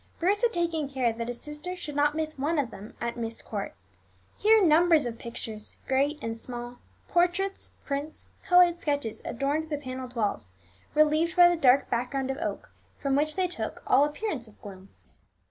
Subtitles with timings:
[0.17, 3.45] Bruce had taken care that his sister should not miss one of them at Myst
[3.45, 3.75] Court.
[4.39, 10.53] Here numbers of pictures, great and small, portraits, prints, coloured sketches, adorned the panelled walls,
[10.95, 14.89] relieved by the dark background of oak, from which they took all appearance of gloom.